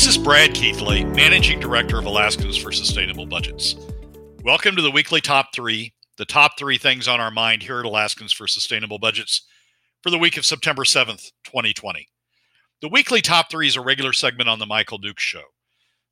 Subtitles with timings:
[0.00, 3.76] This is Brad Keithley, Managing Director of Alaskans for Sustainable Budgets.
[4.42, 7.84] Welcome to the weekly top three, the top three things on our mind here at
[7.84, 9.46] Alaskans for Sustainable Budgets
[10.02, 12.08] for the week of September 7th, 2020.
[12.80, 15.42] The weekly top three is a regular segment on The Michael Dukes Show.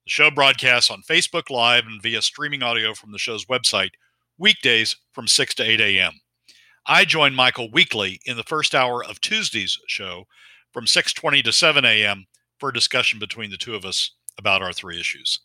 [0.05, 3.93] The show broadcasts on Facebook Live and via streaming audio from the show's website
[4.37, 6.13] weekdays from 6 to 8 a.m.
[6.85, 10.25] I join Michael weekly in the first hour of Tuesday's show
[10.75, 12.27] from 6:20 to 7 a.m.
[12.59, 15.41] for a discussion between the two of us about our three issues.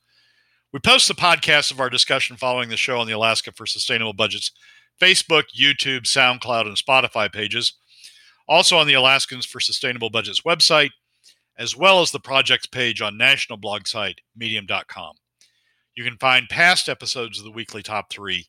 [0.71, 4.13] We post the podcast of our discussion following the show on the Alaska for Sustainable
[4.13, 4.51] Budgets
[5.01, 7.73] Facebook, YouTube, SoundCloud, and Spotify pages,
[8.47, 10.91] also on the Alaskans for Sustainable Budgets website,
[11.57, 15.13] as well as the project's page on national blog site medium.com.
[15.95, 18.47] You can find past episodes of the weekly top three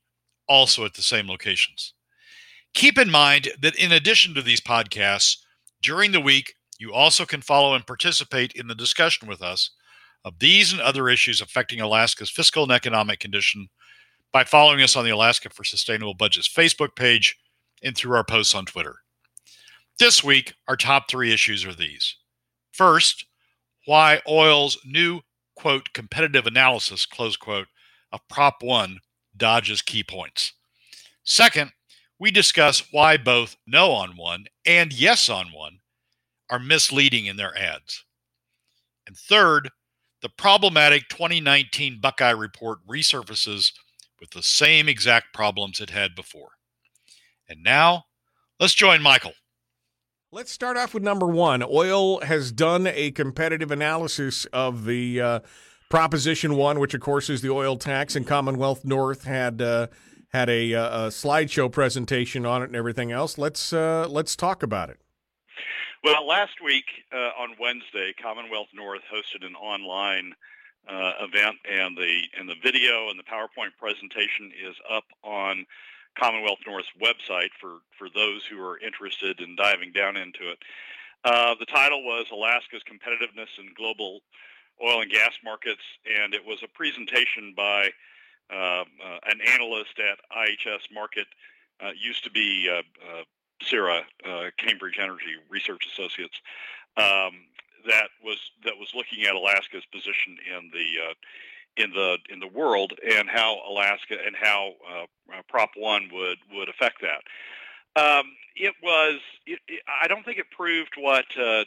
[0.48, 1.94] also at the same locations.
[2.74, 5.38] Keep in mind that in addition to these podcasts,
[5.82, 9.70] during the week, you also can follow and participate in the discussion with us
[10.24, 13.68] of these and other issues affecting Alaska's fiscal and economic condition
[14.32, 17.36] by following us on the Alaska for Sustainable Budgets Facebook page
[17.82, 18.96] and through our posts on Twitter.
[19.98, 22.16] This week, our top three issues are these.
[22.72, 23.26] First,
[23.86, 25.20] why oil's new,
[25.54, 27.68] quote, competitive analysis, close quote,
[28.10, 28.98] of Prop 1
[29.36, 30.52] dodges key points.
[31.22, 31.70] Second,
[32.18, 35.78] we discuss why both no on one and yes on one
[36.50, 38.04] are misleading in their ads.
[39.06, 39.70] And third,
[40.22, 43.72] the problematic 2019 Buckeye report resurfaces
[44.20, 46.50] with the same exact problems it had before.
[47.48, 48.04] And now,
[48.58, 49.34] let's join Michael.
[50.32, 51.62] Let's start off with number one.
[51.62, 55.40] Oil has done a competitive analysis of the uh,
[55.90, 59.86] Proposition One, which of course is the oil tax, and Commonwealth North had uh,
[60.32, 63.38] had a, uh, a, slideshow presentation on it and everything else.
[63.38, 64.98] Let's uh, let's talk about it.
[66.04, 70.34] Well, last week uh, on Wednesday, Commonwealth North hosted an online
[70.86, 75.64] uh, event, and the and the video and the PowerPoint presentation is up on
[76.20, 80.58] Commonwealth North's website for for those who are interested in diving down into it.
[81.24, 84.20] Uh, the title was Alaska's Competitiveness in Global
[84.84, 87.88] Oil and Gas Markets, and it was a presentation by
[88.52, 88.84] uh, uh,
[89.24, 91.24] an analyst at IHS Markit.
[91.82, 92.68] uh, used to be
[93.64, 94.02] CERA,
[94.56, 96.40] Cambridge Energy Research Associates,
[96.96, 97.32] um,
[97.86, 101.14] that was that was looking at Alaska's position in the
[101.76, 106.68] in the in the world and how Alaska and how uh, Prop One would would
[106.68, 107.22] affect that.
[107.96, 109.20] Um, it was.
[109.46, 111.64] It, it, I don't think it proved what uh,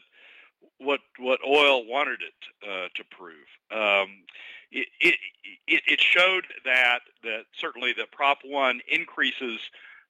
[0.78, 3.48] what what oil wanted it uh, to prove.
[3.72, 4.24] Um,
[4.72, 5.16] it, it,
[5.68, 9.60] it showed that that certainly that Prop One increases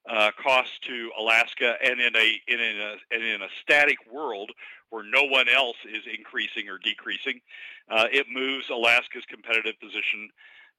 [0.07, 4.51] uh, costs to Alaska, and in a in a and in a static world
[4.89, 7.41] where no one else is increasing or decreasing,
[7.89, 10.29] uh, it moves Alaska's competitive position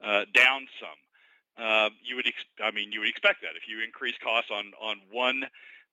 [0.03, 1.62] uh, down some.
[1.62, 4.72] Uh, you would, ex- I mean, you would expect that if you increase costs on
[4.81, 5.45] on one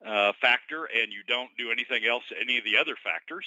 [0.05, 3.45] uh, factor and you don't do anything else to any of the other factors,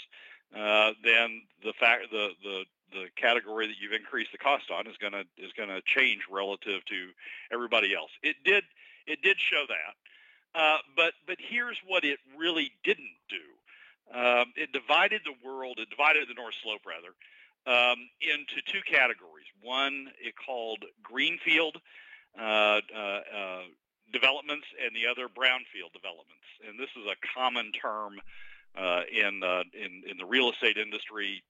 [0.54, 4.96] uh, then the fact the the the category that you've increased the cost on is
[4.98, 5.06] to
[5.38, 7.08] is to change relative to
[7.52, 8.10] everybody else.
[8.22, 8.64] It did
[9.08, 14.16] it did show that, uh, but but here's what it really didn't do.
[14.16, 15.78] Um, it divided the world.
[15.78, 17.12] It divided the North Slope rather
[17.66, 19.46] um, into two categories.
[19.62, 21.76] One it called greenfield
[22.38, 23.62] uh, uh, uh
[24.12, 26.48] developments, and the other brownfield developments.
[26.66, 28.20] And this is a common term
[28.76, 31.42] uh, in, uh, in in the real estate industry.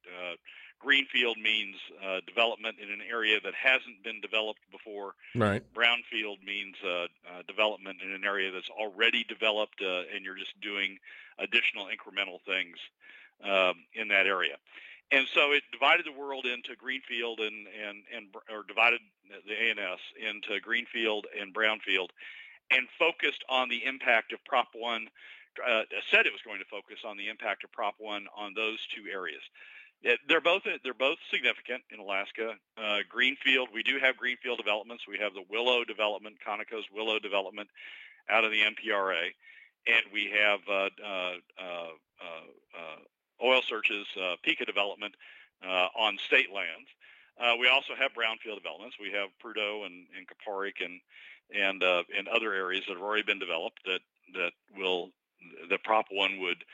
[0.78, 5.14] Greenfield means uh, development in an area that hasn't been developed before.
[5.34, 5.62] Right.
[5.74, 7.06] Brownfield means uh, uh,
[7.46, 10.98] development in an area that's already developed, uh, and you're just doing
[11.38, 12.76] additional incremental things
[13.44, 14.56] um, in that area.
[15.10, 19.00] And so it divided the world into greenfield and and and or divided
[19.46, 22.10] the ANS into greenfield and brownfield,
[22.70, 25.08] and focused on the impact of Prop One.
[25.58, 25.82] Uh,
[26.12, 29.10] said it was going to focus on the impact of Prop One on those two
[29.10, 29.42] areas.
[30.02, 32.54] They're both they're both significant in Alaska.
[32.76, 35.08] Uh, greenfield, we do have greenfield developments.
[35.08, 37.68] We have the Willow development, Conoco's Willow development,
[38.30, 39.34] out of the NPRA,
[39.86, 41.90] and we have uh, uh, uh,
[42.20, 45.14] uh Oil Search's uh, Pikka development
[45.62, 46.88] on state lands.
[47.58, 48.96] we also have brownfield developments.
[49.00, 51.00] We have Prudhoe and, and Kuparuk and
[51.52, 54.00] and and other areas that have already been developed that
[54.34, 55.10] that will
[55.68, 56.64] the Prop One would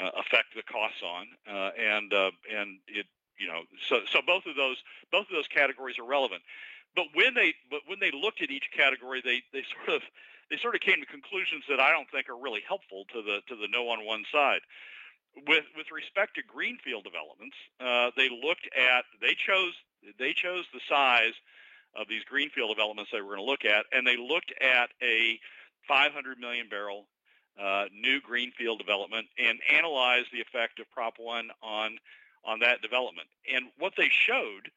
[0.00, 3.06] uh, affect the costs on, uh, and uh, and it
[3.38, 4.76] you know so so both of those
[5.10, 6.42] both of those categories are relevant.
[6.94, 10.02] But when they but when they looked at each category, they they sort of
[10.50, 13.40] they sort of came to conclusions that I don't think are really helpful to the
[13.48, 14.60] to the no on one side.
[15.46, 19.74] with with respect to greenfield developments, uh, they looked at they chose
[20.18, 21.34] they chose the size
[21.94, 25.38] of these greenfield developments they were going to look at, and they looked at a
[25.88, 27.06] 500 million barrel
[27.60, 31.98] uh, new greenfield development and analyze the effect of Prop One on
[32.44, 33.28] on that development.
[33.52, 34.70] And what they showed,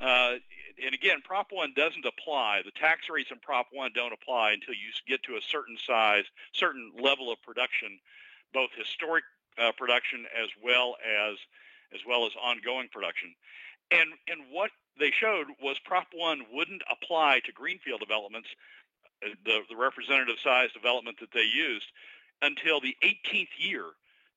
[0.00, 0.36] uh,
[0.84, 2.62] and again, Prop One doesn't apply.
[2.64, 6.24] The tax rates in Prop One don't apply until you get to a certain size,
[6.52, 7.98] certain level of production,
[8.54, 9.24] both historic
[9.58, 11.36] uh, production as well as
[11.92, 13.34] as well as ongoing production.
[13.90, 18.48] And and what they showed was Prop One wouldn't apply to greenfield developments,
[19.24, 21.86] uh, the the representative size development that they used,
[22.42, 23.84] until the 18th year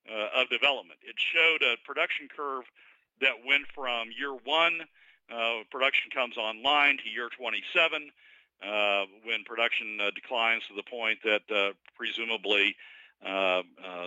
[0.09, 1.00] uh, of development.
[1.03, 2.65] It showed a production curve
[3.21, 4.81] that went from year one,
[5.31, 8.11] uh, production comes online, to year 27,
[8.61, 12.75] uh, when production uh, declines to the point that uh, presumably
[13.25, 13.61] uh,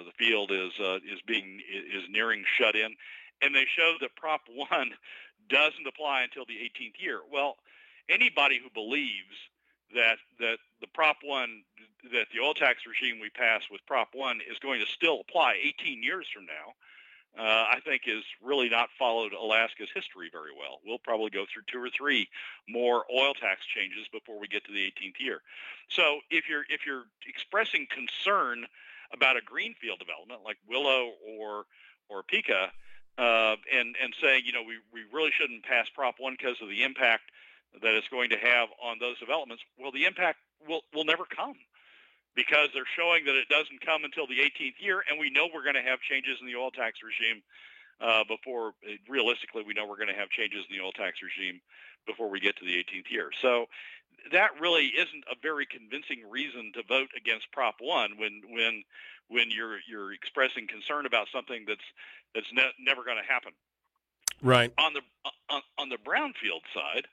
[0.04, 0.72] the field is
[1.04, 2.94] is being is nearing shut in.
[3.42, 4.92] And they showed that Prop One
[5.48, 7.20] doesn't apply until the 18th year.
[7.30, 7.56] Well,
[8.08, 9.36] anybody who believes
[9.94, 11.62] that that the Prop One
[12.12, 15.56] that the oil tax regime we passed with Prop One is going to still apply
[15.62, 16.74] 18 years from now,
[17.38, 20.80] uh, I think is really not followed Alaska's history very well.
[20.84, 22.28] We'll probably go through two or three
[22.68, 25.42] more oil tax changes before we get to the 18th year.
[25.88, 28.66] So if you're if you're expressing concern
[29.12, 31.64] about a greenfield development like Willow or
[32.08, 32.70] or Pikka,
[33.18, 36.68] uh, and and saying you know we we really shouldn't pass Prop One because of
[36.68, 37.30] the impact
[37.74, 39.62] that it's going to have on those developments.
[39.78, 41.54] Well, the impact will will never come
[42.34, 45.64] because they're showing that it doesn't come until the 18th year, and we know we're
[45.64, 47.42] going to have changes in the oil tax regime
[48.00, 48.72] uh, before.
[49.08, 51.60] Realistically, we know we're going to have changes in the oil tax regime
[52.06, 53.30] before we get to the 18th year.
[53.40, 53.66] So
[54.32, 58.84] that really isn't a very convincing reason to vote against Prop One when when
[59.28, 61.84] when you're you're expressing concern about something that's
[62.34, 63.52] that's ne- never going to happen.
[64.42, 64.72] Right.
[64.78, 65.00] On the
[65.48, 67.06] on, on the brownfield side,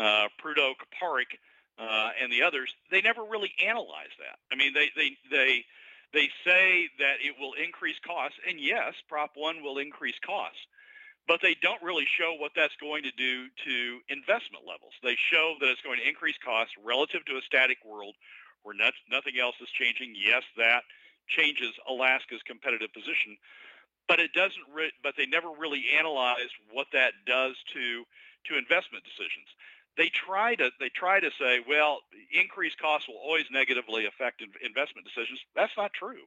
[0.00, 1.36] uh, Prudhoe, Kuparuk,
[1.78, 4.38] uh, and the others, they never really analyze that.
[4.52, 5.64] I mean, they they they
[6.12, 10.60] they say that it will increase costs, and yes, Prop One will increase costs,
[11.28, 14.92] but they don't really show what that's going to do to investment levels.
[15.02, 18.14] They show that it's going to increase costs relative to a static world
[18.62, 20.14] where not, nothing else is changing.
[20.16, 20.82] Yes, that
[21.28, 23.36] changes Alaska's competitive position,
[24.08, 24.68] but it doesn't.
[24.74, 28.04] Re- but they never really analyze what that does to
[28.48, 29.48] to investment decisions.
[29.96, 32.00] They try to they try to say, well,
[32.32, 35.40] increased costs will always negatively affect investment decisions.
[35.54, 36.24] That's not true.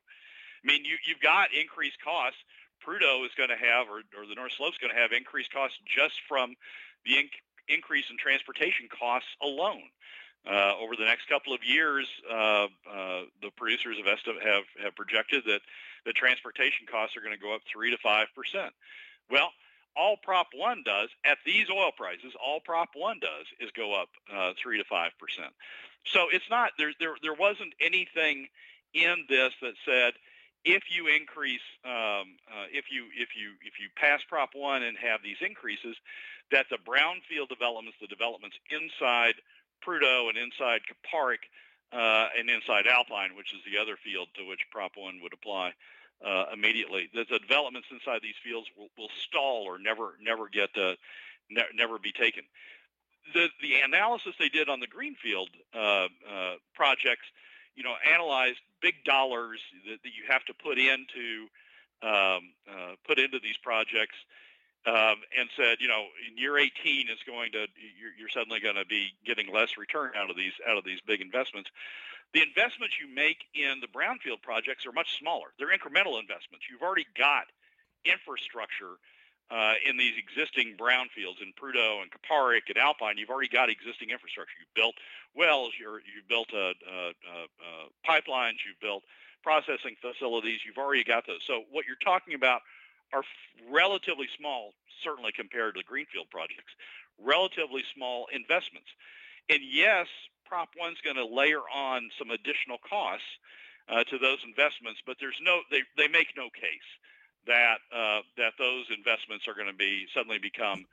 [0.64, 2.40] I mean, you you've got increased costs.
[2.86, 5.54] Prudhoe is going to have, or, or the North Slope is going to have increased
[5.54, 6.56] costs just from
[7.06, 7.30] the in-
[7.70, 9.88] increase in transportation costs alone.
[10.44, 14.94] Uh, over the next couple of years, uh, uh, the producers of Esta have, have
[14.94, 15.62] projected that
[16.06, 18.74] the transportation costs are going to go up 3 to 5 percent.
[19.32, 19.52] Well,
[19.96, 24.10] all Prop 1 does, at these oil prices, all Prop 1 does is go up
[24.34, 25.54] uh, 3 to 5 percent.
[26.06, 28.48] So it's not, there, there, there wasn't anything
[28.94, 30.14] in this that said,
[30.66, 34.98] if you increase, um, uh, if you if you if you pass Prop One and
[34.98, 35.98] have these increases,
[36.52, 39.36] that the brownfield developments, the developments inside
[39.86, 41.44] Prudhoe and inside Kuparuk
[41.92, 45.74] uh, and inside Alpine, which is the other field to which Prop 1 would apply
[46.26, 47.10] uh, immediately.
[47.14, 50.96] The, the, developments inside these fields will, will stall or never never get uh,
[51.50, 52.44] ne- never be taken.
[53.34, 57.28] The the analysis they did on the greenfield uh, uh, projects,
[57.76, 61.48] you know, analyzed big dollars that, that you have to put into
[62.02, 64.16] um, uh, put into these projects
[64.86, 67.68] um, and said, you know, in year 18 is going to
[68.00, 71.00] you're, you're suddenly going to be getting less return out of these out of these
[71.06, 71.70] big investments.
[72.34, 75.54] The investments you make in the brownfield projects are much smaller.
[75.60, 76.66] They're incremental investments.
[76.70, 77.46] You've already got
[78.06, 78.98] infrastructure
[79.52, 83.18] uh, in these existing brownfields in Prudhoe and Kuparuk and Alpine.
[83.18, 84.54] You've already got existing infrastructure.
[84.60, 84.96] You've built
[85.36, 85.74] wells.
[85.78, 88.66] you have built uh, uh, uh, pipelines.
[88.66, 89.04] You've built
[89.44, 90.62] processing facilities.
[90.66, 91.42] You've already got those.
[91.46, 92.62] So what you're talking about
[93.14, 93.24] are
[93.70, 94.74] relatively small,
[95.04, 96.74] certainly compared to the greenfield projects,
[97.22, 98.90] relatively small investments.
[99.50, 100.08] And yes,
[100.54, 103.26] Prop 1 is going to layer on some additional costs
[103.90, 106.90] uh, to those investments, but there's no they, they make no case
[107.48, 110.86] that uh, that those investments are going to be suddenly become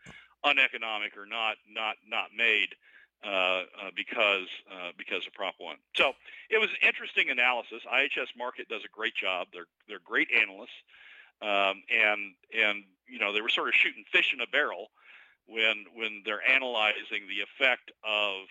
[0.48, 2.72] uneconomic or not not not made
[3.20, 5.76] uh, uh, because uh, because of Prop One.
[5.92, 6.16] So
[6.48, 7.84] it was an interesting analysis.
[7.84, 9.48] IHS Markit does a great job.
[9.52, 10.80] They're they're great analysts.
[11.44, 14.88] Um, and and you know they were sort of shooting fish in a barrel
[15.44, 18.48] when when they're analyzing the effect of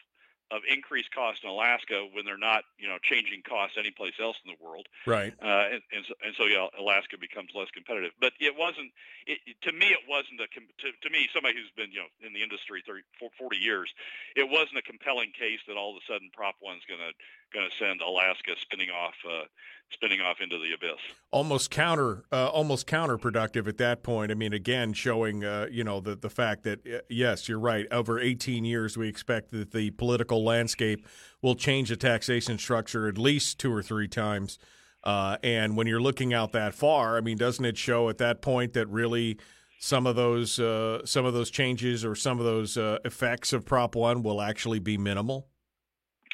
[0.51, 4.51] of increased cost in Alaska when they're not, you know, changing costs anyplace else in
[4.51, 4.87] the world.
[5.05, 5.33] Right.
[5.41, 8.11] Uh, and, and so, and so yeah, Alaska becomes less competitive.
[8.19, 8.91] But it wasn't.
[9.27, 10.47] It, to me, it wasn't a.
[10.49, 13.93] To, to me, somebody who's been, you know, in the industry 30, 40 years,
[14.35, 17.13] it wasn't a compelling case that all of a sudden Prop One's going to
[17.53, 19.43] going to send Alaska spinning off uh,
[19.91, 20.99] spinning off into the abyss.
[21.31, 24.31] Almost counter, uh, almost counterproductive at that point.
[24.31, 27.85] I mean, again, showing uh, you know the the fact that uh, yes, you're right.
[27.91, 31.05] Over 18 years, we expect that the political landscape
[31.41, 34.59] will change the taxation structure at least two or three times.
[35.03, 38.41] Uh, and when you're looking out that far, I mean, doesn't it show at that
[38.41, 39.39] point that really
[39.79, 43.95] some of those uh, some of those changes or some of those effects of Prop
[43.95, 45.47] One will actually be minimal?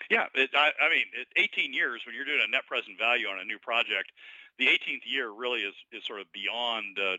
[0.10, 3.28] Yeah, it, I, I mean, it, 18 years when you're doing a net present value
[3.28, 4.12] on a new project,
[4.60, 7.18] the 18th year really is is sort of beyond uh,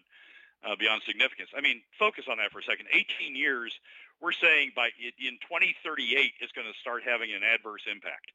[0.64, 1.50] uh, beyond significance.
[1.56, 2.86] I mean, focus on that for a second.
[2.92, 3.72] 18 years,
[4.20, 8.32] we're saying by in 2038 it's going to start having an adverse impact.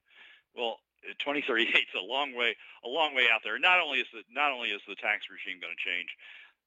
[0.55, 0.77] Well,
[1.19, 2.55] 2038 is a long way
[2.85, 3.57] a long way out there.
[3.57, 6.09] Not only is the not only is the tax regime going to change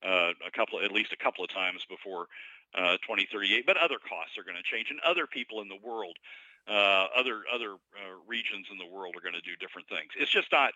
[0.02, 2.26] uh, a couple at least a couple of times before
[2.75, 6.19] uh, 2038, but other costs are going to change, and other people in the world
[6.68, 10.11] uh, other other uh, regions in the world are going to do different things.
[10.18, 10.73] It's just not.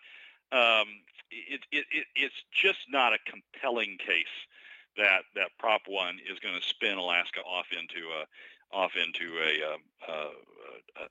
[0.51, 0.89] Um,
[1.31, 4.33] it, it, it, it's just not a compelling case
[4.97, 8.25] that that Prop One is going to spin Alaska off into a
[8.71, 11.05] off into a, um, uh,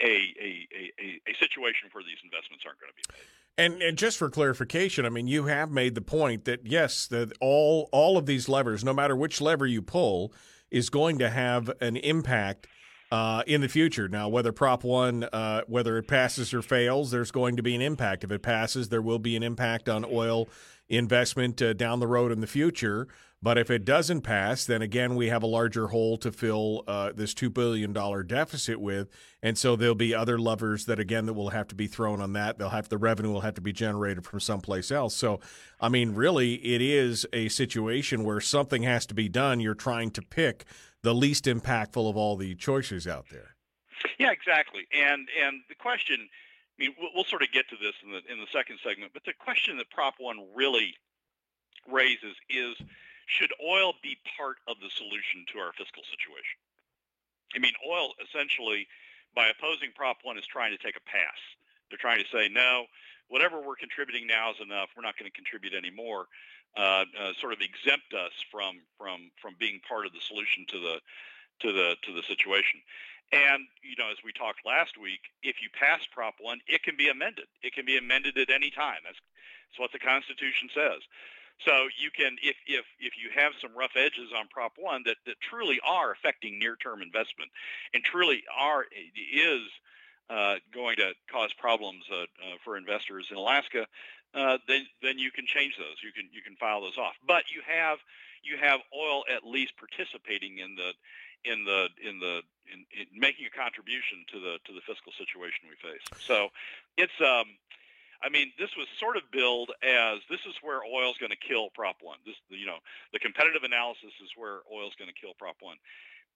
[0.00, 3.26] a, a, a, a, situation where these investments aren't going to be made.
[3.58, 7.32] And, and just for clarification, I mean, you have made the point that yes, that
[7.40, 10.32] all all of these levers, no matter which lever you pull,
[10.70, 12.66] is going to have an impact
[13.10, 14.08] uh, in the future.
[14.08, 17.82] Now, whether Prop 1, uh, whether it passes or fails, there's going to be an
[17.82, 18.24] impact.
[18.24, 20.48] If it passes, there will be an impact on oil
[20.88, 23.08] investment uh, down the road in the future.
[23.42, 27.12] But if it doesn't pass, then again, we have a larger hole to fill uh,
[27.14, 27.92] this $2 billion
[28.26, 29.08] deficit with.
[29.42, 32.34] And so there'll be other levers that, again, that will have to be thrown on
[32.34, 32.58] that.
[32.58, 35.14] They'll have the revenue will have to be generated from someplace else.
[35.14, 35.40] So,
[35.80, 39.58] I mean, really, it is a situation where something has to be done.
[39.58, 40.66] You're trying to pick
[41.02, 43.56] the least impactful of all the choices out there.
[44.18, 44.86] Yeah, exactly.
[44.92, 48.20] And and the question, I mean, we'll, we'll sort of get to this in the
[48.30, 50.94] in the second segment, but the question that Prop One really
[51.90, 52.76] raises is,
[53.26, 56.60] should oil be part of the solution to our fiscal situation?
[57.54, 58.86] I mean, oil essentially,
[59.34, 61.40] by opposing Prop One, is trying to take a pass.
[61.88, 62.86] They're trying to say, no,
[63.28, 64.90] whatever we're contributing now is enough.
[64.96, 66.26] We're not going to contribute anymore
[66.76, 70.78] uh, uh, sort of exempt us from from from being part of the solution to
[70.78, 71.00] the
[71.60, 72.80] to the to the situation.
[73.32, 76.96] And you know, as we talked last week, if you pass Prop One, it can
[76.96, 77.46] be amended.
[77.62, 78.98] It can be amended at any time.
[79.04, 79.18] That's,
[79.70, 81.02] that's what the Constitution says.
[81.64, 85.16] So you can, if if if you have some rough edges on Prop One that
[85.26, 87.50] that truly are affecting near-term investment,
[87.94, 89.62] and truly are is
[90.30, 92.26] uh, going to cause problems uh, uh,
[92.64, 93.86] for investors in Alaska,
[94.34, 95.96] uh, then then you can change those.
[96.02, 97.14] You can you can file those off.
[97.26, 97.98] But you have
[98.42, 100.92] you have oil at least participating in the
[101.44, 105.66] in the in the in, in making a contribution to the to the fiscal situation
[105.68, 106.04] we face.
[106.20, 106.48] So
[106.96, 107.56] it's um
[108.22, 111.70] I mean, this was sort of billed as this is where oil's going to kill
[111.70, 112.18] Prop One.
[112.26, 112.76] This, you know,
[113.12, 115.76] the competitive analysis is where oil's going to kill Prop One,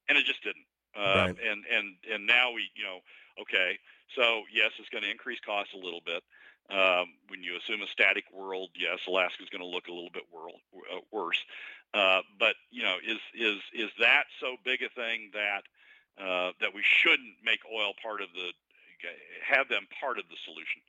[0.09, 0.65] and it just didn't.
[0.97, 1.37] Uh, right.
[1.37, 3.05] And and and now we, you know,
[3.41, 3.77] okay,
[4.15, 6.23] so yes, it's going to increase costs a little bit.
[6.69, 10.09] Um, when you assume a static world, yes, Alaska is going to look a little
[10.09, 11.37] bit world, uh, worse.
[11.93, 15.63] Uh, but you know, is is is that so big a thing that
[16.17, 18.49] uh, that we shouldn't make oil part of the
[19.45, 20.81] have them part of the solution?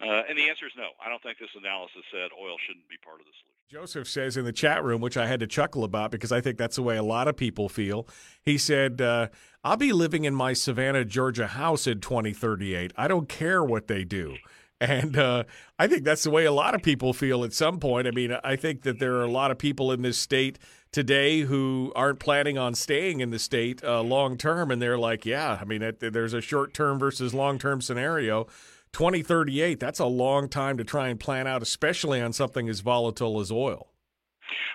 [0.00, 0.88] Uh, and the answer is no.
[1.04, 3.50] I don't think this analysis said oil shouldn't be part of the solution.
[3.70, 6.58] Joseph says in the chat room, which I had to chuckle about because I think
[6.58, 8.08] that's the way a lot of people feel.
[8.42, 9.28] He said, uh,
[9.62, 12.92] I'll be living in my Savannah, Georgia house in 2038.
[12.96, 14.38] I don't care what they do.
[14.80, 15.44] And uh,
[15.78, 18.06] I think that's the way a lot of people feel at some point.
[18.06, 20.58] I mean, I think that there are a lot of people in this state
[20.90, 24.70] today who aren't planning on staying in the state uh, long term.
[24.70, 28.46] And they're like, yeah, I mean, it, there's a short term versus long term scenario.
[28.92, 33.38] 2038, that's a long time to try and plan out, especially on something as volatile
[33.38, 33.88] as oil.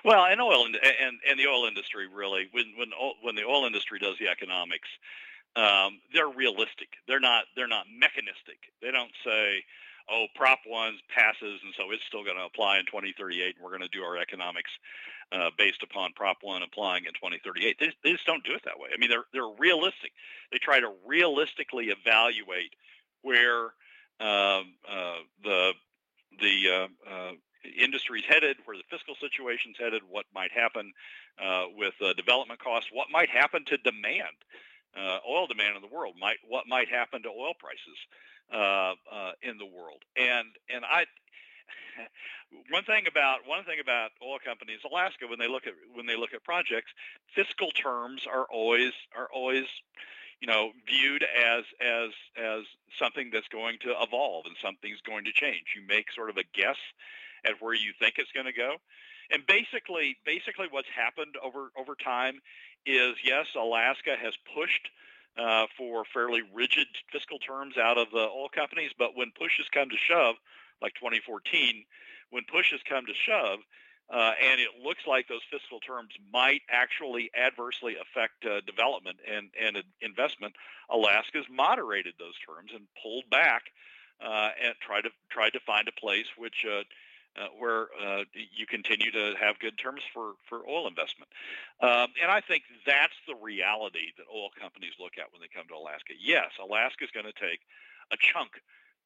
[0.06, 3.66] Well, and oil and, and, and the oil industry really, when when when the oil
[3.66, 4.88] industry does the economics,
[5.56, 6.90] um, they're realistic.
[7.08, 8.72] They're not they're not mechanistic.
[8.82, 9.64] They don't say,
[10.12, 13.72] oh, Prop 1 passes, and so it's still going to apply in 2038, and we're
[13.72, 14.72] going to do our economics
[15.32, 17.78] uh, based upon Prop 1 applying in 2038.
[17.80, 18.90] They, they just don't do it that way.
[18.94, 20.12] I mean, they're, they're realistic.
[20.52, 22.76] They try to realistically evaluate
[23.22, 23.74] where
[24.20, 25.74] um, uh, the,
[26.40, 27.32] the uh, uh,
[27.82, 30.94] industry's headed, where the fiscal situation's headed, what might happen
[31.44, 34.38] uh, with uh, development costs, what might happen to demand.
[34.96, 38.00] uh, oil demand in the world, might what might happen to oil prices
[38.54, 40.04] uh, uh, in the world.
[40.18, 41.06] And and I
[42.70, 46.16] one thing about one thing about oil companies, Alaska, when they look at when they
[46.16, 46.92] look at projects,
[47.36, 49.66] fiscal terms are always are always
[50.40, 52.64] you know viewed as as as
[53.00, 55.76] something that's going to evolve and something's going to change.
[55.76, 56.78] You make sort of a guess
[57.46, 58.76] at where you think it's going to go.
[59.32, 62.42] And basically, basically, what's happened over over time
[62.86, 64.90] is yes, Alaska has pushed
[65.38, 69.68] uh, for fairly rigid fiscal terms out of the oil companies, but when push has
[69.74, 70.36] come to shove,
[70.82, 71.86] like 2014,
[72.30, 73.60] when push has come to shove,
[74.10, 79.50] uh, and it looks like those fiscal terms might actually adversely affect uh, development and,
[79.60, 80.54] and investment,
[80.92, 83.64] Alaska's moderated those terms and pulled back
[84.24, 86.66] uh, and tried to tried to find a place which
[87.38, 91.30] uh, where uh, you continue to have good terms for, for oil investment.
[91.82, 95.68] Um, and I think that's the reality that oil companies look at when they come
[95.68, 96.14] to Alaska.
[96.20, 97.60] Yes, Alaska is going to take
[98.12, 98.52] a chunk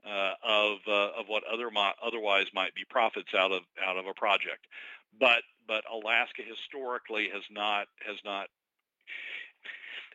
[0.05, 1.69] uh, of uh, of what other
[2.01, 4.67] otherwise might be profits out of out of a project,
[5.19, 8.48] but but Alaska historically has not has not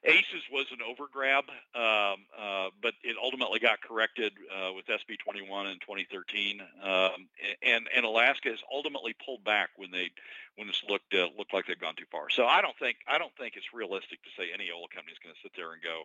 [0.05, 5.67] ACES was an overgrab, um, uh, but it ultimately got corrected uh, with SB 21
[5.69, 7.29] in 2013, um,
[7.63, 10.11] and and Alaska has ultimately pulled back when they
[10.57, 12.29] when it's looked uh, looked like they've gone too far.
[12.29, 15.19] So I don't think I don't think it's realistic to say any oil company is
[15.25, 16.05] going to sit there and go,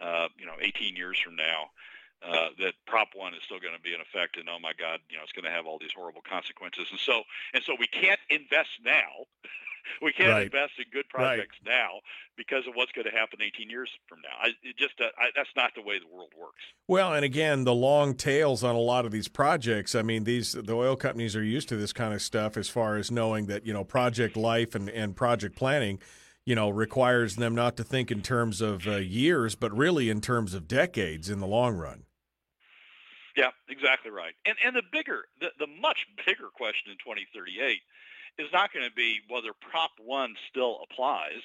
[0.00, 1.70] uh, you know, 18 years from now.
[2.18, 4.98] Uh, that Prop One is still going to be in effect, and oh my God,
[5.08, 7.22] you know it's going to have all these horrible consequences, and so
[7.54, 9.30] and so we can't invest now
[10.02, 10.44] we can't right.
[10.44, 11.72] invest in good projects right.
[11.72, 12.00] now
[12.36, 14.36] because of what's going to happen 18 years from now.
[14.40, 16.62] I, just uh, I, that's not the way the world works.
[16.86, 19.94] Well, and again, the long tails on a lot of these projects.
[19.94, 22.96] I mean, these the oil companies are used to this kind of stuff as far
[22.96, 26.00] as knowing that you know project life and and project planning.
[26.44, 30.22] You know, requires them not to think in terms of uh, years, but really in
[30.22, 32.04] terms of decades in the long run.
[33.36, 34.32] Yeah, exactly right.
[34.46, 37.80] And and the bigger, the, the much bigger question in 2038
[38.38, 41.42] is not going to be whether Prop 1 still applies.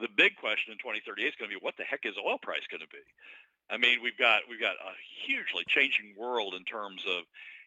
[0.00, 2.62] The big question in 2038 is going to be what the heck is oil price
[2.70, 3.02] going to be?
[3.70, 4.94] I mean, we've got we've got a
[5.26, 7.24] hugely changing world in terms of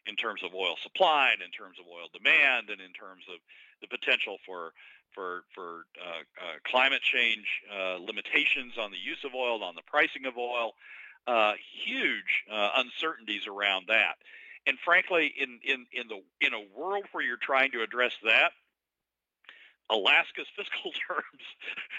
[0.08, 3.38] in terms of oil supply and in terms of oil demand and in terms of
[3.82, 4.74] the potential for
[5.14, 9.86] for for uh, uh, climate change uh, limitations on the use of oil, on the
[9.86, 10.74] pricing of oil,
[11.28, 11.54] uh,
[11.86, 14.16] huge uh, uncertainties around that.
[14.68, 18.52] And frankly, in, in, in the in a world where you're trying to address that,
[19.90, 21.46] Alaska's fiscal terms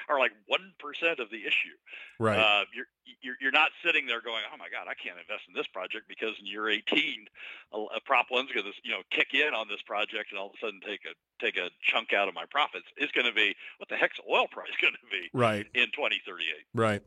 [0.08, 1.76] are like one percent of the issue.
[2.18, 2.38] Right.
[2.38, 2.86] Uh, you're,
[3.20, 6.06] you're you're not sitting there going, oh my God, I can't invest in this project
[6.08, 7.26] because in year 18,
[7.72, 10.48] a, a Prop One's going to you know kick in on this project and all
[10.48, 12.86] of a sudden take a take a chunk out of my profits.
[12.96, 15.28] It's going to be what the heck's oil price going to be?
[15.32, 15.66] Right.
[15.74, 16.44] In 2038.
[16.74, 17.02] Right.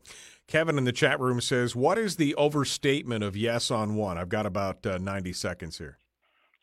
[0.46, 4.18] Kevin in the chat room says, what is the overstatement of yes on one?
[4.18, 5.98] I've got about uh, 90 seconds here.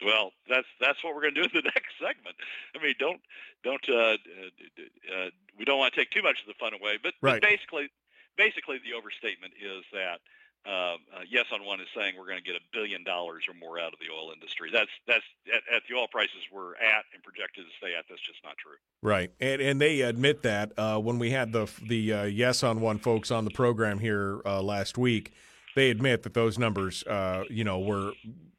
[0.04, 2.36] Well, that's that's what we're going to do in the next segment.
[2.76, 3.22] I mean, don't
[3.64, 6.98] don't uh, uh, uh, we don't want to take too much of the fun away,
[7.02, 7.42] but, right.
[7.42, 7.90] but basically,
[8.38, 10.20] basically the overstatement is that
[10.66, 10.96] uh, uh,
[11.30, 13.92] yes on one is saying we're going to get a billion dollars or more out
[13.92, 14.70] of the oil industry.
[14.72, 18.06] That's that's at, at, the oil prices we're at and projected to stay at.
[18.10, 18.78] That's just not true.
[19.02, 22.80] Right, and and they admit that uh, when we had the the uh, yes on
[22.80, 25.34] one folks on the program here uh, last week,
[25.76, 28.14] they admit that those numbers, uh, you know, were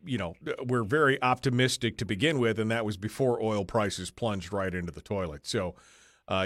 [0.05, 0.35] you know
[0.67, 4.93] were very optimistic to begin with, and that was before oil prices plunged right into
[4.93, 5.47] the toilet.
[5.47, 5.75] So.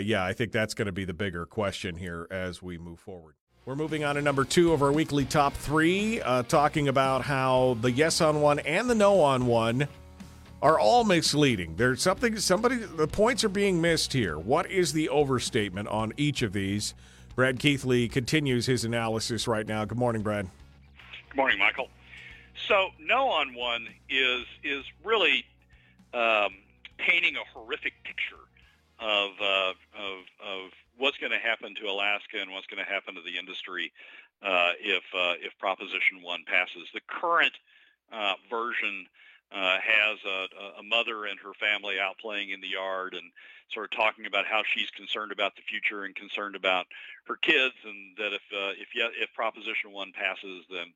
[0.01, 3.35] yeah, I think that's going to be the bigger question here as we move forward.
[3.68, 7.77] We're moving on to number two of our weekly top three, uh, talking about how
[7.83, 9.87] the yes on one and the no on one
[10.62, 11.77] are all misleading.
[11.77, 14.38] There's something, somebody, the points are being missed here.
[14.38, 16.94] What is the overstatement on each of these?
[17.37, 19.85] Brad Keithley continues his analysis right now.
[19.85, 20.49] Good morning, Brad.
[21.29, 21.88] Good morning, Michael.
[22.66, 25.44] So, no on one is is really
[26.12, 26.55] um,
[26.99, 28.37] painting a horrific picture
[29.01, 33.14] of, uh, of, of what's going to happen to Alaska and what's going to happen
[33.14, 33.92] to the industry
[34.42, 36.88] uh, if uh, if Proposition One passes.
[36.92, 37.55] The current
[38.12, 39.07] uh, version
[39.53, 43.25] uh, has a, a, mother and her family out playing in the yard and
[43.73, 46.87] sort of talking about how she's concerned about the future and concerned about
[47.25, 50.92] her kids, and that if uh, if if Proposition One passes, then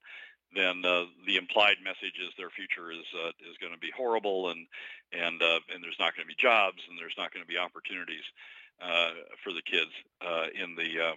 [0.54, 4.50] then uh, the implied message is their future is uh, is going to be horrible
[4.50, 4.66] and
[5.12, 7.58] and uh, and there's not going to be jobs and there's not going to be
[7.58, 8.24] opportunities
[8.80, 9.10] uh,
[9.42, 11.14] for the kids uh, in the uh,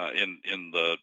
[0.00, 0.96] uh in in the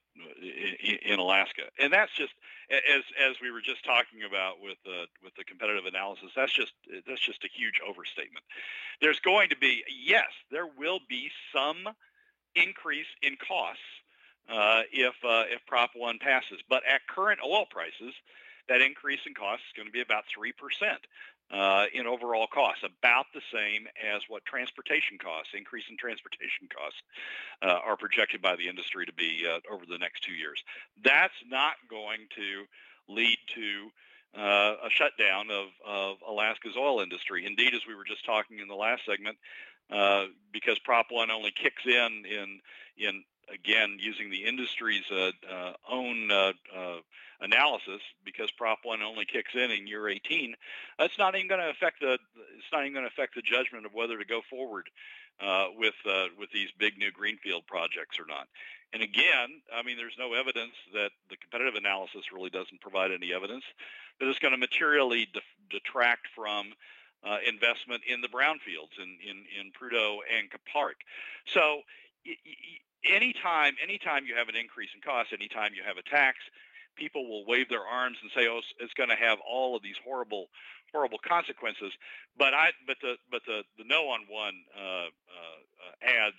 [1.06, 2.34] in Alaska, and that's just
[2.72, 6.32] as as we were just talking about with the with the competitive analysis.
[6.36, 6.74] That's just
[7.08, 8.44] that's just a huge overstatement.
[9.00, 11.88] There's going to be yes, there will be some
[12.56, 14.01] increase in costs
[14.52, 16.60] uh, if uh, if Prop One passes.
[16.70, 18.14] But at current oil prices,
[18.68, 21.02] that increase in cost is going to be about three percent.
[21.52, 27.02] Uh, in overall costs, about the same as what transportation costs, increase in transportation costs,
[27.62, 30.64] uh, are projected by the industry to be uh, over the next two years.
[31.04, 32.64] That's not going to
[33.14, 33.92] lead to
[34.40, 37.46] uh, a shutdown of, of Alaska's oil industry.
[37.46, 39.38] Indeed, as we were just talking in the last segment,
[39.92, 42.62] uh, because Prop One only kicks in in
[42.98, 46.98] in again using the industry's uh, uh, own uh, uh,
[47.42, 50.56] analysis, because Prop One only kicks in in year 18,
[51.00, 53.86] that's not even going to affect the it's not even going to affect the judgment
[53.86, 54.90] of whether to go forward
[55.40, 58.48] uh, with uh, with these big new greenfield projects or not.
[58.94, 63.34] And again, I mean, there's no evidence that the competitive analysis really doesn't provide any
[63.34, 63.64] evidence
[64.20, 66.74] that it's going to materially de- detract from
[67.48, 70.98] investment in the brownfields in, in, in Prudhoe and Kuparuk.
[71.46, 71.82] So
[73.06, 76.38] anytime, anytime you have an increase in cost, anytime you have a tax,
[76.96, 79.98] people will wave their arms and say, "Oh, it's going to have all of these
[80.04, 80.48] horrible,
[80.92, 81.94] horrible consequences."
[82.38, 86.38] But I, but the, but the, the no on one uh, uh, ads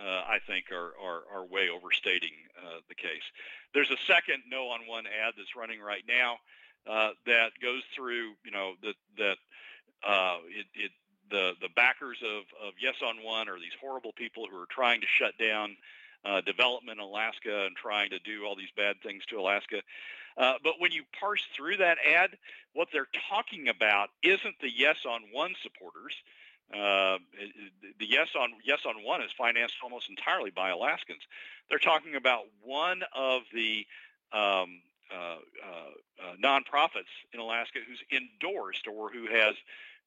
[0.00, 3.24] uh, I think are, are, are way overstating uh, the case.
[3.74, 6.36] There's a second no on one ad that's running right now
[6.86, 9.36] uh, that goes through, you know, that that
[10.06, 10.92] uh, it, it
[11.30, 15.00] the the backers of, of Yes on One are these horrible people who are trying
[15.00, 15.76] to shut down
[16.24, 19.82] uh, development in Alaska and trying to do all these bad things to Alaska.
[20.36, 22.30] Uh, but when you parse through that ad,
[22.72, 26.14] what they're talking about isn't the Yes on One supporters.
[26.72, 27.16] Uh,
[27.98, 31.22] the yes on yes on one is financed almost entirely by Alaskans.
[31.70, 33.86] They're talking about one of the
[34.34, 39.54] um, uh, uh, uh, nonprofits in Alaska who's endorsed or who has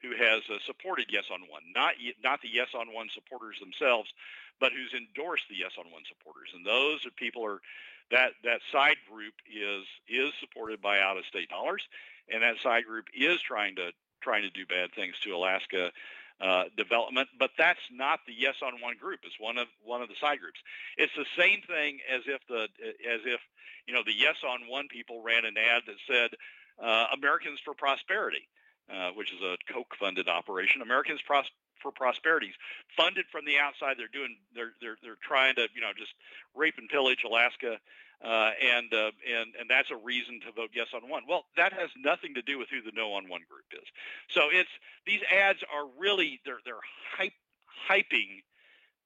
[0.01, 4.11] who has uh, supported Yes on One, not not the Yes on One supporters themselves,
[4.59, 7.61] but who's endorsed the Yes on One supporters, and those are people are
[8.09, 11.83] that that side group is is supported by out of state dollars,
[12.31, 15.91] and that side group is trying to trying to do bad things to Alaska
[16.41, 19.19] uh, development, but that's not the yes on one group.
[19.23, 20.59] It's one of one of the side groups.
[20.97, 22.63] It's the same thing as if the
[23.05, 23.39] as if
[23.85, 26.31] you know the yes on one people ran an ad that said
[26.83, 28.47] uh, Americans for Prosperity,
[28.91, 30.81] uh, which is a Koch funded operation.
[30.81, 31.51] Americans Pros-
[31.81, 32.53] for Prosperities,
[32.97, 33.97] funded from the outside.
[33.97, 36.13] They're doing they're they're they're trying to you know just
[36.55, 37.77] rape and pillage Alaska
[38.23, 41.23] uh, and uh, and and that's a reason to vote yes on one.
[41.27, 43.87] Well, that has nothing to do with who the no on one group is.
[44.29, 44.69] So it's
[45.07, 46.85] these ads are really they're they're
[47.17, 47.33] hype,
[47.89, 48.43] hyping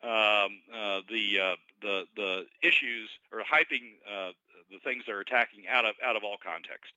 [0.04, 4.32] um, uh, the uh, the the issues or hyping uh,
[4.69, 6.91] the things they're attacking out of out of all context.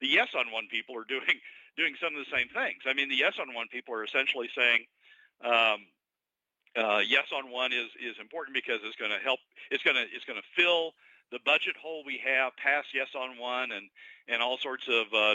[0.00, 1.36] The yes on one people are doing
[1.76, 2.82] doing some of the same things.
[2.86, 4.86] I mean, the yes on one people are essentially saying.
[5.44, 5.86] Um,
[6.76, 9.40] uh, yes on one is is important because it's going to help.
[9.70, 10.92] It's going to it's going to fill
[11.30, 13.88] the budget hole we have past yes on one and
[14.28, 15.34] and all sorts of uh,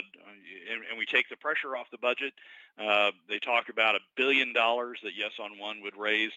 [0.70, 2.32] and, and, we take the pressure off the budget.
[2.78, 6.30] Uh, they talk about a billion dollars that yes on one would raise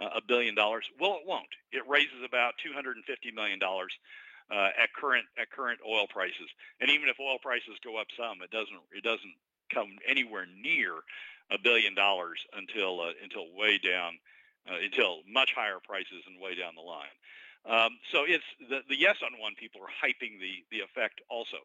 [0.00, 0.84] uh, a billion dollars.
[1.00, 1.48] Well, it won't.
[1.72, 3.92] It raises about 250 million dollars
[4.50, 6.48] uh, at current at current oil prices.
[6.80, 9.34] And even if oil prices go up some, it doesn't it doesn't
[9.72, 10.92] come anywhere near
[11.50, 14.18] a billion dollars until uh, until way down
[14.68, 17.12] uh, until much higher prices and way down the line.
[17.68, 21.58] Um, so it's the, the yes on one people are hyping the the effect also.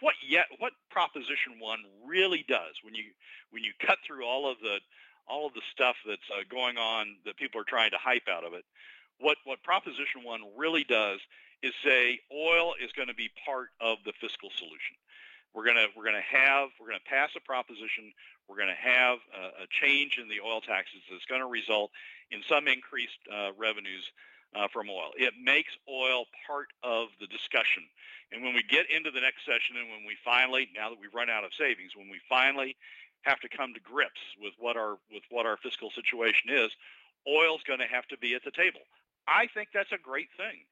[0.00, 3.04] What yet what Proposition One really does when you
[3.50, 4.80] when you cut through all of the
[5.28, 8.44] all of the stuff that's uh, going on that people are trying to hype out
[8.44, 8.64] of it,
[9.20, 11.20] what what Proposition One really does
[11.62, 14.96] is say oil is going to be part of the fiscal solution.
[15.54, 18.12] We're gonna we're gonna have we're gonna pass a proposition.
[18.48, 21.92] We're gonna have a, a change in the oil taxes that's going to result
[22.32, 24.10] in some increased uh, revenues
[24.54, 25.10] uh, from oil.
[25.16, 27.84] It makes oil part of the discussion.
[28.32, 31.14] And when we get into the next session and when we finally, now that we've
[31.14, 32.76] run out of savings, when we finally
[33.22, 36.70] have to come to grips with what our with what our fiscal situation is,
[37.28, 38.80] oil's going to have to be at the table.
[39.26, 40.64] I think that's a great thing.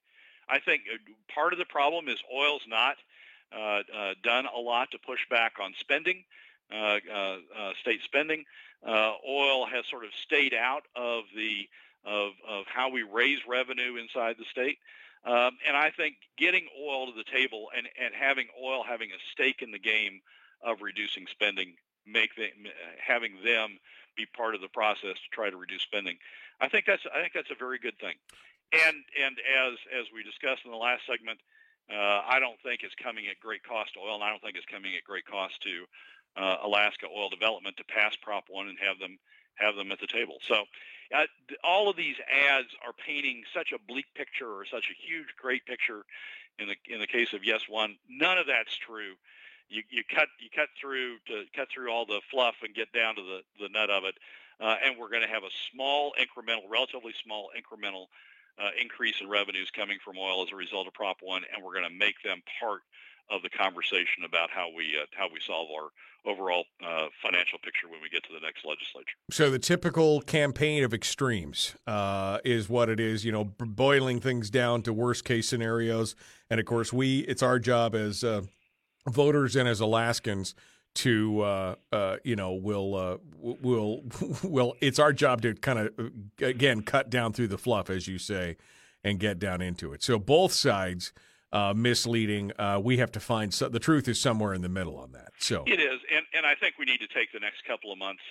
[0.49, 0.99] I think uh,
[1.33, 2.97] part of the problem is oil's not
[3.55, 6.25] uh, uh, done a lot to push back on spending,
[6.73, 8.45] uh, uh, uh state spending.
[8.87, 11.68] oil has sort of stayed out of the
[12.05, 14.79] of, of how we raise revenue inside the state.
[15.25, 19.21] Um, and I think getting oil to the table and, and having oil having a
[19.31, 20.21] stake in the game
[20.62, 21.75] of reducing spending,
[22.07, 22.31] make
[23.07, 23.79] having them
[24.17, 26.19] be part of the process to try to reduce spending,
[26.61, 28.15] I think that's I think that's a very good thing.
[28.73, 31.38] And and as as we discussed in the last segment,
[31.91, 34.57] uh, I don't think it's coming at great cost to oil, and I don't think
[34.57, 35.85] it's coming at great cost to
[36.37, 39.19] uh, Alaska Oil Development to pass Prop One and have them
[39.57, 40.38] have them at the table.
[40.47, 40.65] So
[41.15, 41.27] uh,
[41.62, 45.65] all of these ads are painting such a bleak picture or such a huge, great
[45.67, 46.05] picture.
[46.59, 49.15] In the in the case of Yes One, none of that's true.
[49.71, 53.17] You, you cut you cut through to cut through all the fluff and get down
[53.17, 54.15] to the, the nut of it,
[54.61, 58.09] uh, and we're going to have a small incremental, relatively small incremental
[58.62, 61.73] uh, increase in revenues coming from oil as a result of Prop One, and we're
[61.73, 62.83] going to make them part
[63.31, 65.89] of the conversation about how we uh, how we solve our
[66.25, 69.17] overall uh, financial picture when we get to the next legislature.
[69.31, 73.25] So the typical campaign of extremes uh, is what it is.
[73.25, 76.15] You know, boiling things down to worst case scenarios,
[76.51, 78.43] and of course, we it's our job as uh,
[79.09, 80.55] voters and as Alaskans
[80.95, 84.03] to uh, uh, you know will will
[84.43, 88.19] will it's our job to kind of again cut down through the fluff as you
[88.19, 88.57] say
[89.05, 91.13] and get down into it so both sides
[91.53, 92.53] uh, misleading.
[92.59, 95.33] Uh, we have to find so, the truth is somewhere in the middle on that.
[95.38, 97.99] So it is and, and I think we need to take the next couple of
[97.99, 98.23] months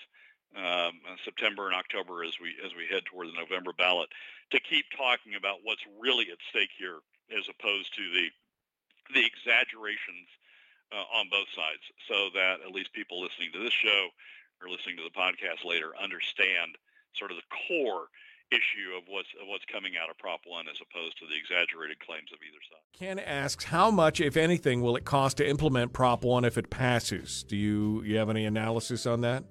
[0.58, 4.10] um, September and October as we as we head toward the November ballot
[4.52, 7.00] to keep talking about what's really at stake here
[7.32, 8.28] as opposed to the
[9.14, 10.28] the exaggerations
[10.92, 14.08] uh, on both sides so that at least people listening to this show
[14.62, 16.76] or listening to the podcast later understand
[17.16, 18.08] sort of the core
[18.52, 22.00] issue of what's of what's coming out of Prop One as opposed to the exaggerated
[22.00, 22.84] claims of either side.
[22.94, 26.70] Ken asks, how much, if anything, will it cost to implement Prop One if it
[26.70, 27.44] passes?
[27.44, 29.44] Do you you have any analysis on that?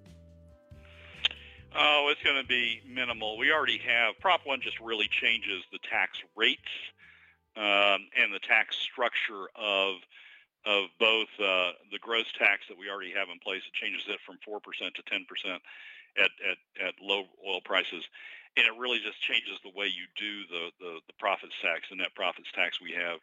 [1.75, 3.39] Oh, it's going to be minimal.
[3.39, 6.61] We already have Prop One just really changes the tax rates
[7.57, 9.97] um, and the tax structure of
[10.67, 13.63] of both uh, the gross tax that we already have in place.
[13.67, 14.61] It changes it from 4%
[14.93, 15.59] to 10%
[16.19, 18.05] at, at, at low oil prices.
[18.57, 21.97] And it really just changes the way you do the, the, the profits tax, the
[21.97, 23.19] net profits tax we have.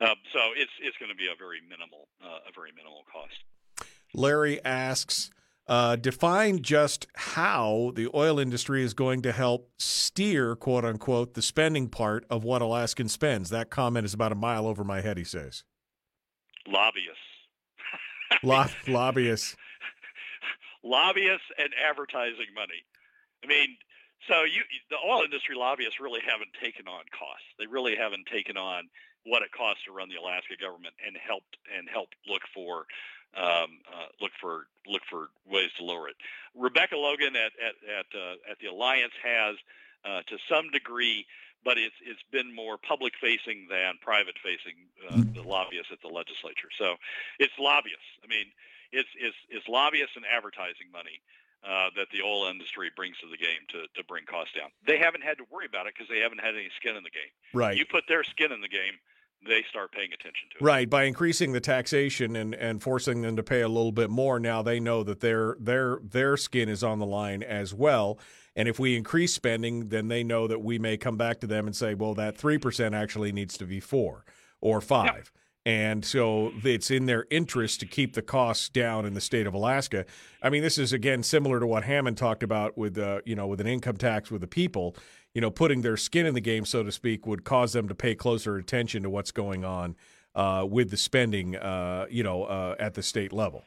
[0.00, 3.88] Um, so it's, it's going to be a very minimal, uh, a very minimal cost.
[4.14, 5.30] Larry asks,
[5.68, 11.42] uh, define just how the oil industry is going to help steer, quote unquote, the
[11.42, 13.50] spending part of what Alaskan spends.
[13.50, 15.64] That comment is about a mile over my head, he says
[16.66, 17.18] lobbyists.
[18.42, 19.56] Lo- lobbyists.
[20.84, 22.84] lobbyists and advertising money.
[23.44, 23.76] I mean,
[24.28, 27.46] so you the oil industry lobbyists really haven't taken on costs.
[27.58, 28.88] They really haven't taken on
[29.24, 32.86] what it costs to run the Alaska government and helped and helped look for
[33.36, 36.16] um, uh, look for look for ways to lower it.
[36.54, 39.56] Rebecca Logan at at at, uh, at the Alliance has,
[40.04, 41.26] uh, to some degree,
[41.64, 44.76] but it's it's been more public facing than private facing
[45.08, 45.32] uh, mm-hmm.
[45.32, 46.68] the lobbyists at the legislature.
[46.78, 46.96] So
[47.38, 48.10] it's lobbyists.
[48.22, 48.46] I mean,
[48.92, 51.22] it's it's it's lobbyists and advertising money
[51.64, 54.70] uh, that the oil industry brings to the game to to bring costs down.
[54.86, 57.10] They haven't had to worry about it because they haven't had any skin in the
[57.10, 57.32] game.
[57.54, 57.76] Right.
[57.76, 58.98] You put their skin in the game,
[59.46, 60.64] they start paying attention to it.
[60.64, 64.38] Right, by increasing the taxation and, and forcing them to pay a little bit more,
[64.38, 68.18] now they know that their their their skin is on the line as well.
[68.54, 71.66] And if we increase spending, then they know that we may come back to them
[71.66, 74.26] and say, well, that 3% actually needs to be 4
[74.60, 75.06] or 5.
[75.06, 75.28] Yep.
[75.64, 79.54] And so it's in their interest to keep the costs down in the state of
[79.54, 80.04] Alaska.
[80.42, 83.46] I mean, this is again similar to what Hammond talked about with, uh, you know,
[83.46, 84.96] with an income tax with the people.
[85.34, 87.94] You know, putting their skin in the game, so to speak, would cause them to
[87.94, 89.96] pay closer attention to what's going on
[90.34, 93.64] uh, with the spending, uh, you know, uh, at the state level.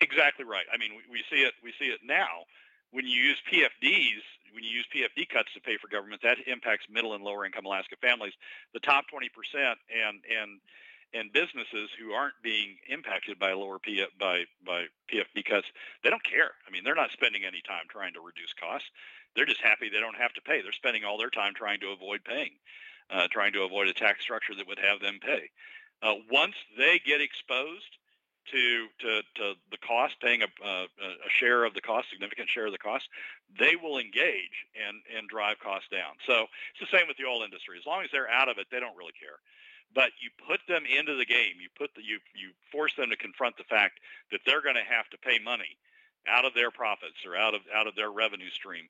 [0.00, 0.64] Exactly right.
[0.72, 1.52] I mean, we, we see it.
[1.62, 2.46] We see it now
[2.92, 6.86] when you use PFDs, when you use PFD cuts to pay for government, that impacts
[6.88, 8.32] middle and lower income Alaska families.
[8.72, 10.60] The top 20% and and
[11.16, 15.66] and businesses who aren't being impacted by lower P, by by PFD cuts,
[16.02, 16.52] they don't care.
[16.66, 18.88] I mean, they're not spending any time trying to reduce costs.
[19.34, 20.62] They're just happy they don't have to pay.
[20.62, 22.52] They're spending all their time trying to avoid paying,
[23.10, 25.50] uh, trying to avoid a tax structure that would have them pay.
[26.02, 27.98] Uh, once they get exposed
[28.50, 32.72] to to, to the cost, paying a, a share of the cost, significant share of
[32.72, 33.08] the cost,
[33.58, 36.14] they will engage and and drive costs down.
[36.26, 37.78] So it's the same with the oil industry.
[37.78, 39.40] As long as they're out of it, they don't really care.
[39.96, 41.56] But you put them into the game.
[41.56, 43.98] You put the you you force them to confront the fact
[44.30, 45.80] that they're going to have to pay money
[46.28, 48.84] out of their profits or out of out of their revenue stream,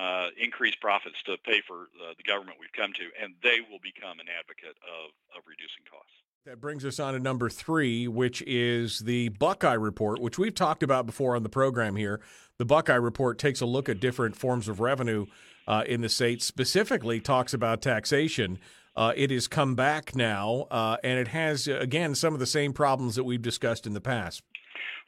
[0.00, 3.84] uh, increase profits to pay for uh, the government we've come to, and they will
[3.84, 6.16] become an advocate of of reducing costs.
[6.46, 10.84] That brings us on to number three, which is the Buckeye Report, which we've talked
[10.84, 12.20] about before on the program here.
[12.58, 15.26] The Buckeye Report takes a look at different forms of revenue
[15.66, 18.60] uh, in the state, specifically talks about taxation.
[18.96, 22.72] Uh, it has come back now, uh, and it has, again, some of the same
[22.72, 24.42] problems that we've discussed in the past.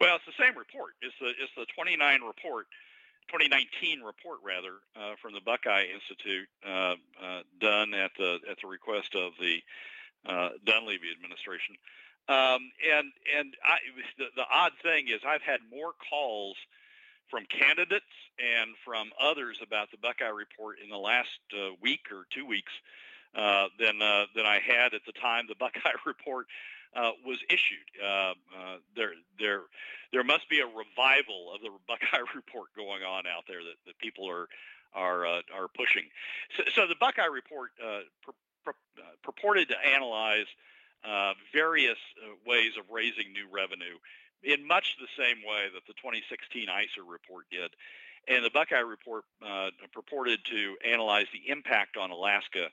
[0.01, 0.93] Well, it's the same report.
[1.01, 2.67] It's the, it's the 29 report.
[3.29, 8.69] 2019 report, rather, uh, from the Buckeye Institute, uh, uh, done at the at the
[8.69, 9.61] request of the
[10.25, 11.77] uh, Dunleavy administration.
[12.29, 13.77] Um, and and I,
[14.17, 16.57] the, the odd thing is I've had more calls
[17.31, 18.05] from candidates
[18.39, 22.73] and from others about the Buckeye Report in the last uh, week or two weeks
[23.35, 26.47] uh, than uh, than I had at the time the Buckeye Report
[26.95, 27.87] uh, was issued.
[28.03, 29.63] Uh, uh, there, there,
[30.13, 33.99] there must be a revival of the Buckeye Report going on out there that, that
[33.99, 34.49] people are
[34.95, 36.05] are are pushing.
[36.57, 37.71] So, so, the Buckeye Report
[38.25, 38.33] pur-
[38.65, 40.47] pur- purported to analyze
[41.53, 41.99] various
[42.47, 44.01] ways of raising new revenue
[44.43, 47.71] in much the same way that the 2016 ISER report did.
[48.29, 52.69] And the Buckeye report uh, purported to analyze the impact on Alaska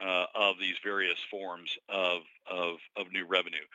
[0.00, 3.66] uh, of these various forms of, of, of new revenue.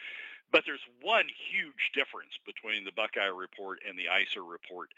[0.52, 4.90] But there's one huge difference between the Buckeye report and the ISER report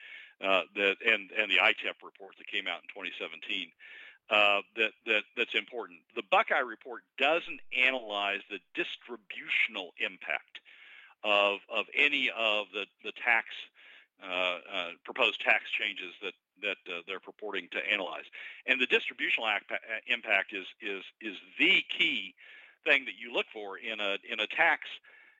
[0.42, 3.68] uh, that and, and the ITEP report that came out in 2017.
[4.30, 6.00] Uh, that, that that's important.
[6.16, 10.62] The Buckeye report doesn't analyze the distributional impact
[11.24, 13.48] of of any of the the tax
[15.04, 18.26] proposed tax changes that that uh, they're purporting to analyze.
[18.68, 22.36] And the distributional act, uh, impact is is is the key
[22.86, 24.88] thing that you look for in a in a tax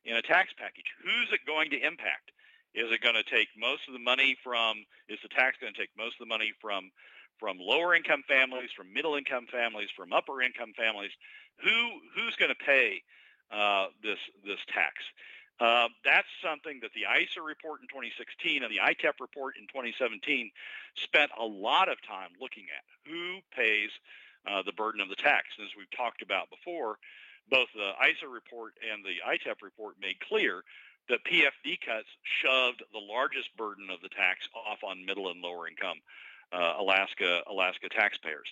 [0.06, 0.90] in a tax package.
[1.04, 2.32] Who's it going to impact?
[2.74, 4.86] Is it going to take most of the money from?
[5.10, 6.92] Is the tax going to take most of the money from
[7.40, 11.12] from lower income families, from middle income families, from upper income families?
[11.64, 13.04] Who who's going to pay
[13.52, 15.04] uh, this this tax?
[15.62, 20.50] Uh, that's something that the ISER report in 2016 and the ITEP report in 2017
[20.96, 22.82] spent a lot of time looking at.
[23.06, 23.94] Who pays
[24.50, 25.54] uh, the burden of the tax?
[25.60, 26.98] And as we've talked about before,
[27.48, 30.64] both the ISER report and the ITEP report made clear
[31.10, 35.68] that PFD cuts shoved the largest burden of the tax off on middle and lower
[35.68, 36.02] income
[36.52, 38.48] uh, Alaska Alaska taxpayers.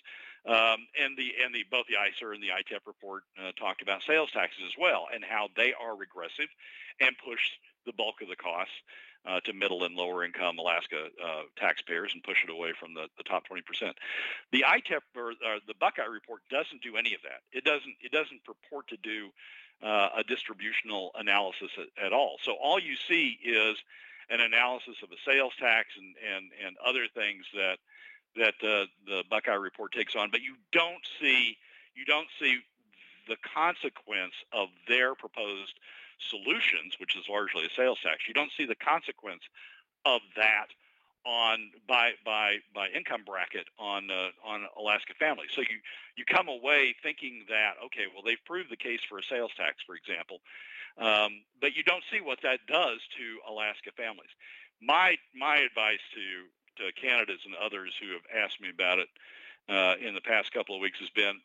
[0.46, 4.02] Um, and the and the both the ISER and the ITEP report uh, talked about
[4.02, 6.48] sales taxes as well and how they are regressive
[7.00, 7.40] and push
[7.84, 8.72] the bulk of the costs
[9.26, 13.08] uh, to middle and lower income Alaska uh, taxpayers and push it away from the,
[13.18, 13.92] the top 20%.
[14.52, 15.34] The ITEP or
[15.66, 17.42] the Buckeye report doesn't do any of that.
[17.52, 19.28] It doesn't it doesn't purport to do
[19.82, 22.38] uh, a distributional analysis at, at all.
[22.42, 23.76] So all you see is
[24.30, 27.78] an analysis of a sales tax and, and, and other things that
[28.36, 31.56] that uh, the Buckeye report takes on, but you don't see
[31.96, 32.60] you don't see
[33.28, 35.74] the consequence of their proposed
[36.28, 38.28] solutions, which is largely a sales tax.
[38.28, 39.42] You don't see the consequence
[40.04, 40.68] of that
[41.26, 45.50] on by by by income bracket on uh, on Alaska families.
[45.54, 45.78] So you
[46.16, 49.76] you come away thinking that okay, well they've proved the case for a sales tax,
[49.86, 50.40] for example,
[51.00, 54.30] um, but you don't see what that does to Alaska families.
[54.80, 59.08] My my advice to to candidates and others who have asked me about it
[59.68, 61.40] uh, in the past couple of weeks has been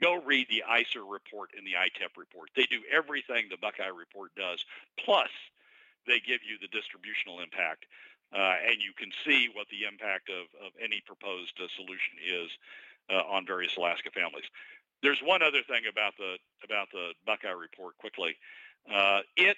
[0.00, 2.50] go read the ISER report and the ITEP report.
[2.56, 4.64] They do everything the Buckeye report does,
[4.98, 5.30] plus
[6.06, 7.86] they give you the distributional impact,
[8.32, 12.50] uh, and you can see what the impact of, of any proposed uh, solution is
[13.08, 14.48] uh, on various Alaska families.
[15.02, 18.36] There's one other thing about the about the Buckeye report quickly.
[18.88, 19.56] Uh, it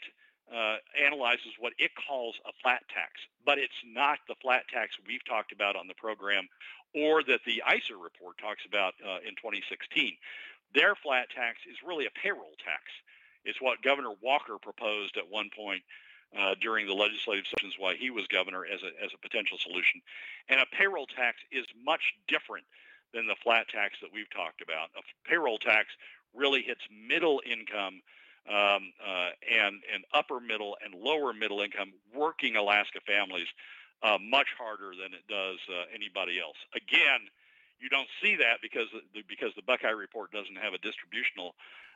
[0.52, 3.12] uh, analyzes what it calls a flat tax,
[3.44, 6.48] but it's not the flat tax we've talked about on the program
[6.94, 10.12] or that the ISER report talks about uh, in 2016.
[10.74, 12.84] Their flat tax is really a payroll tax.
[13.44, 15.82] It's what Governor Walker proposed at one point
[16.36, 20.00] uh, during the legislative sessions while he was governor as a, as a potential solution.
[20.48, 22.64] And a payroll tax is much different
[23.12, 24.88] than the flat tax that we've talked about.
[24.96, 25.88] A payroll tax
[26.34, 28.00] really hits middle income
[28.48, 33.46] um, uh, and, and upper middle and lower middle income working Alaska families
[34.02, 36.56] uh, much harder than it does uh, anybody else.
[36.74, 37.20] Again,
[37.80, 41.54] you don't see that because the, because the Buckeye report doesn't have a distributional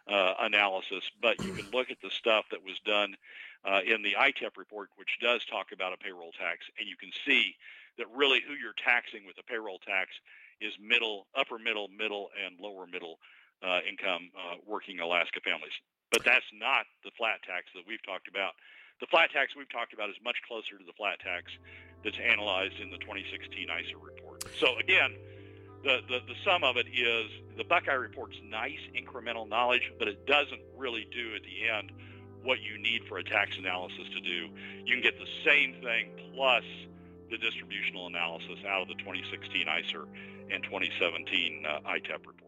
[0.08, 3.16] uh, analysis, but you can look at the stuff that was done
[3.64, 7.10] uh, in the ITEP report, which does talk about a payroll tax, and you can
[7.26, 7.56] see
[7.98, 10.10] that really who you're taxing with a payroll tax
[10.60, 13.18] is middle, upper middle, middle, and lower middle
[13.62, 15.72] uh, income uh, working Alaska families.
[16.16, 18.56] But that's not the flat tax that we've talked about.
[19.00, 21.52] The flat tax we've talked about is much closer to the flat tax
[22.02, 24.42] that's analyzed in the 2016 ISER report.
[24.56, 25.12] So again,
[25.84, 30.26] the, the, the sum of it is the Buckeye report's nice incremental knowledge, but it
[30.26, 31.92] doesn't really do at the end
[32.42, 34.48] what you need for a tax analysis to do.
[34.86, 36.64] You can get the same thing plus
[37.28, 40.08] the distributional analysis out of the 2016 ISER
[40.50, 42.45] and 2017 uh, ITEP report.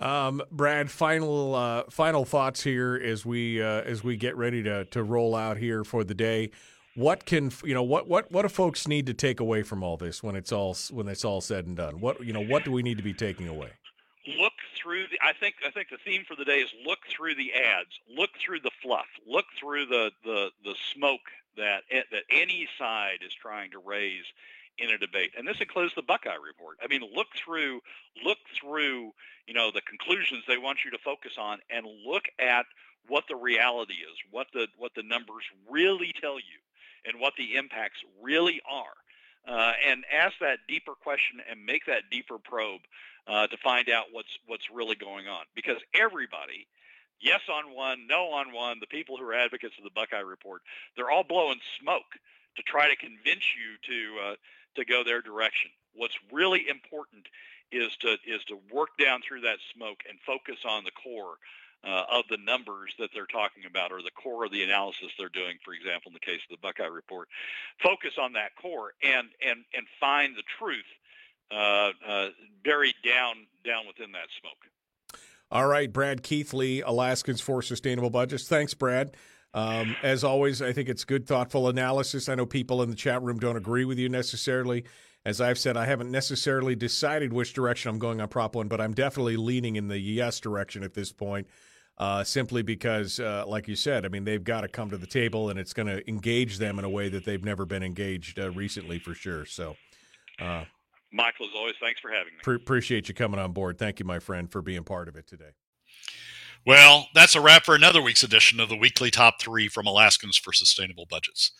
[0.00, 4.86] Um, Brad, final uh, final thoughts here as we uh, as we get ready to
[4.86, 6.50] to roll out here for the day.
[6.96, 7.82] What can you know?
[7.82, 10.74] What what what do folks need to take away from all this when it's all
[10.90, 12.00] when it's all said and done?
[12.00, 12.42] What you know?
[12.42, 13.72] What do we need to be taking away?
[14.38, 15.18] Look through the.
[15.22, 18.30] I think I think the theme for the day is look through the ads, look
[18.44, 21.20] through the fluff, look through the the the smoke
[21.58, 24.24] that that any side is trying to raise
[24.80, 26.78] in a debate, and this includes the Buckeye report.
[26.82, 27.80] I mean, look through
[28.24, 29.12] look through
[29.46, 32.66] you know the conclusions they want you to focus on, and look at
[33.06, 36.60] what the reality is, what the what the numbers really tell you,
[37.04, 38.96] and what the impacts really are.
[39.48, 42.82] Uh, and ask that deeper question and make that deeper probe
[43.26, 45.44] uh, to find out what's what's really going on.
[45.54, 46.66] Because everybody,
[47.20, 50.60] yes on one, no on one, the people who are advocates of the Buckeye Report,
[50.94, 52.20] they're all blowing smoke
[52.56, 54.34] to try to convince you to uh,
[54.76, 55.70] to go their direction.
[55.94, 57.26] What's really important
[57.72, 61.36] is to is to work down through that smoke and focus on the core
[61.84, 65.28] uh, of the numbers that they're talking about or the core of the analysis they're
[65.28, 67.28] doing, for example, in the case of the Buckeye report.
[67.82, 70.84] Focus on that core and and and find the truth
[71.50, 72.28] uh, uh,
[72.64, 75.20] buried down down within that smoke.
[75.52, 78.46] All right, Brad Keithley, Alaskans for Sustainable Budgets.
[78.46, 79.16] Thanks, Brad.
[79.52, 82.28] Um, as always, I think it's good, thoughtful analysis.
[82.28, 84.84] I know people in the chat room don't agree with you necessarily.
[85.24, 88.80] As I've said, I haven't necessarily decided which direction I'm going on Prop 1, but
[88.80, 91.46] I'm definitely leaning in the yes direction at this point
[92.00, 95.06] uh, simply because, uh, like you said, I mean, they've got to come to the
[95.06, 98.38] table and it's going to engage them in a way that they've never been engaged
[98.38, 99.44] uh, recently for sure.
[99.44, 99.76] So,
[100.38, 100.64] uh,
[101.12, 102.38] Michael, as always, thanks for having me.
[102.42, 103.78] Pre- appreciate you coming on board.
[103.78, 105.50] Thank you, my friend, for being part of it today.
[106.66, 110.36] Well, that's a wrap for another week's edition of the weekly top three from Alaskans
[110.36, 111.52] for Sustainable Budgets.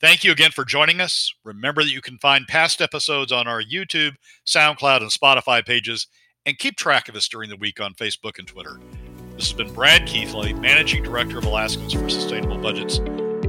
[0.00, 1.32] Thank you again for joining us.
[1.44, 4.16] Remember that you can find past episodes on our YouTube,
[4.46, 6.08] SoundCloud, and Spotify pages,
[6.44, 8.78] and keep track of us during the week on Facebook and Twitter.
[9.34, 12.98] This has been Brad Keithley, Managing Director of Alaskans for Sustainable Budgets.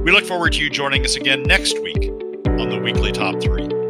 [0.00, 2.10] We look forward to you joining us again next week
[2.46, 3.85] on the Weekly Top 3.